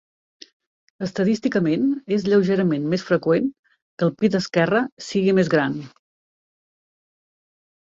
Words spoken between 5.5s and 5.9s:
gran.